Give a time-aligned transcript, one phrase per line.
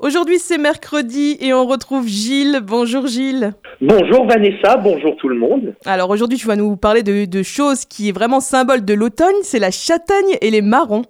[0.00, 2.58] Aujourd'hui c'est mercredi et on retrouve Gilles.
[2.64, 3.52] Bonjour Gilles.
[3.80, 5.76] Bonjour Vanessa, bonjour tout le monde.
[5.86, 9.60] Alors aujourd'hui tu vas nous parler de, choses qui est vraiment symbole de l'automne, c'est
[9.60, 11.02] la châtaigne et les marrons.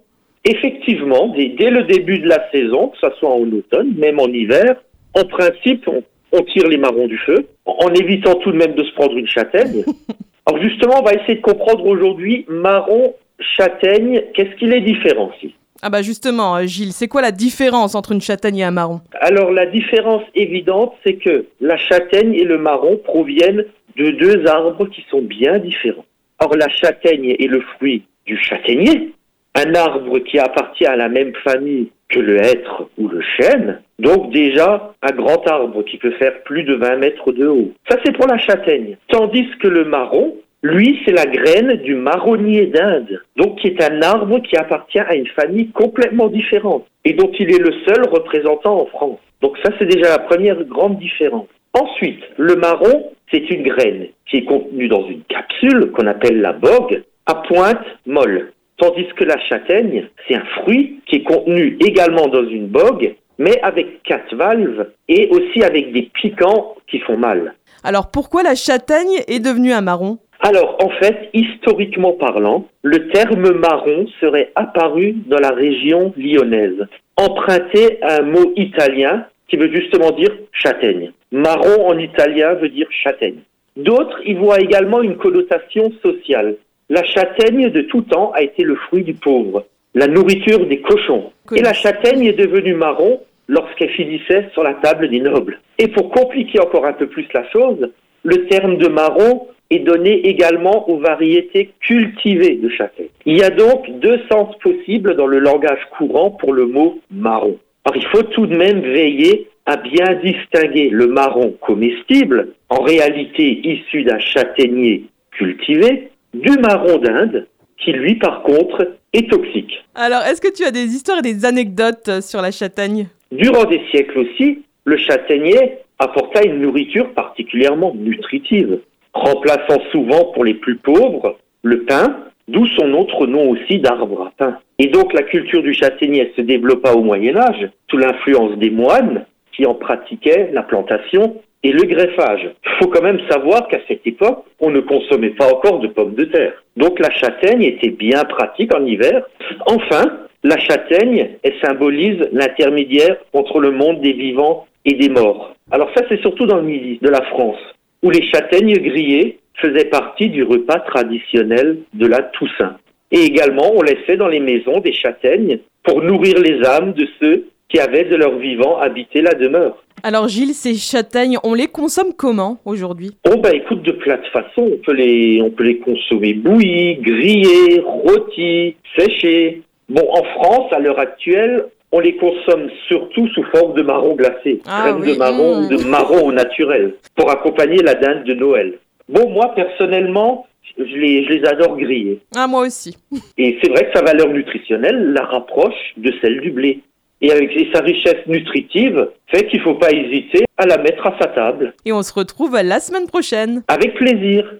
[0.43, 4.75] Effectivement, dès, le début de la saison, que ce soit en automne, même en hiver,
[5.15, 8.83] en principe on, on tire les marrons du feu, en évitant tout de même de
[8.83, 9.83] se prendre une châtaigne.
[10.45, 15.89] Alors justement, on va essayer de comprendre aujourd'hui marron, châtaigne, qu'est-ce qu'il est différencié ah
[15.89, 19.01] bah justement, euh, Gilles, c'est quoi la différence entre une châtaigne et un marron?
[19.19, 23.65] Alors la différence évidente, c'est que la châtaigne et le marron proviennent
[23.97, 26.05] de deux arbres qui sont bien différents.
[26.39, 29.13] Or la châtaigne est le fruit du châtaignier,
[29.53, 34.31] un arbre qui appartient à la même famille que le hêtre ou le chêne, donc
[34.31, 37.71] déjà un grand arbre qui peut faire plus de 20 mètres de haut.
[37.89, 38.97] Ça c'est pour la châtaigne.
[39.09, 44.01] Tandis que le marron, lui, c'est la graine du marronnier d'Inde, donc qui est un
[44.01, 48.81] arbre qui appartient à une famille complètement différente et dont il est le seul représentant
[48.81, 49.19] en France.
[49.43, 51.47] Donc ça, c'est déjà la première grande différence.
[51.73, 56.53] Ensuite, le marron, c'est une graine qui est contenue dans une capsule qu'on appelle la
[56.53, 58.51] bogue, à pointe molle.
[58.77, 63.61] Tandis que la châtaigne, c'est un fruit qui est contenu également dans une bogue, mais
[63.61, 67.53] avec quatre valves et aussi avec des piquants qui font mal.
[67.83, 70.17] Alors pourquoi la châtaigne est devenue un marron?
[70.45, 76.85] Alors, en fait, historiquement parlant, le terme marron serait apparu dans la région lyonnaise,
[77.17, 81.11] emprunté à un mot italien qui veut justement dire châtaigne.
[81.31, 83.39] Marron en italien veut dire châtaigne.
[83.75, 86.57] D'autres y voient également une connotation sociale.
[86.91, 91.31] La châtaigne de tout temps a été le fruit du pauvre, la nourriture des cochons.
[91.55, 95.59] Et la châtaigne est devenue marron lorsqu'elle finissait sur la table des nobles.
[95.79, 97.89] Et pour compliquer encore un peu plus la chose,
[98.21, 103.07] le terme de marron est donné également aux variétés cultivées de châtaigne.
[103.25, 107.57] Il y a donc deux sens possibles dans le langage courant pour le mot marron.
[107.85, 113.59] Alors il faut tout de même veiller à bien distinguer le marron comestible, en réalité
[113.67, 117.47] issu d'un châtaignier cultivé, du marron d'Inde,
[117.77, 119.83] qui lui par contre est toxique.
[119.95, 123.07] Alors est-ce que tu as des histoires et des anecdotes sur la châtaigne?
[123.31, 128.79] Durant des siècles aussi, le châtaignier apporta une nourriture particulièrement nutritive
[129.15, 132.17] remplaçant souvent pour les plus pauvres le pain,
[132.47, 134.59] d'où son autre nom aussi d'arbre à pain.
[134.77, 139.25] Et donc la culture du châtaignier se développa au Moyen Âge sous l'influence des moines
[139.55, 142.51] qui en pratiquaient la plantation et le greffage.
[142.65, 146.13] Il faut quand même savoir qu'à cette époque, on ne consommait pas encore de pommes
[146.13, 146.53] de terre.
[146.77, 149.25] Donc la châtaigne était bien pratique en hiver.
[149.65, 150.03] Enfin,
[150.43, 155.55] la châtaigne, elle symbolise l'intermédiaire entre le monde des vivants et des morts.
[155.71, 157.57] Alors ça, c'est surtout dans le midi de la France
[158.05, 162.77] où les châtaignes grillées faisaient partie du repas traditionnel de la Toussaint.
[163.11, 167.47] Et également, on laissait dans les maisons des châtaignes pour nourrir les âmes de ceux
[167.67, 169.83] qui avaient de leur vivant habité la demeure.
[170.03, 173.17] Alors Gilles, ces châtaignes, on les consomme comment aujourd'hui?
[173.27, 174.69] Oh bah écoute, de plein de façons.
[174.73, 179.63] On peut les, on peut les consommer bouillies, grillées, rôties, séchées.
[179.89, 184.61] Bon, en France, à l'heure actuelle, on les consomme surtout sous forme de marron glacé,
[184.67, 185.87] ah crème de marron ou de mmh.
[185.87, 188.79] marron au naturel, pour accompagner la dinde de Noël.
[189.07, 190.45] Bon, moi, personnellement,
[190.77, 192.19] je les, je les adore griller.
[192.35, 192.97] Ah, moi aussi.
[193.37, 196.81] Et c'est vrai que sa valeur nutritionnelle la rapproche de celle du blé.
[197.21, 201.17] Et avec sa richesse nutritive, fait qu'il ne faut pas hésiter à la mettre à
[201.17, 201.73] sa table.
[201.85, 203.63] Et on se retrouve la semaine prochaine.
[203.69, 204.53] Avec plaisir.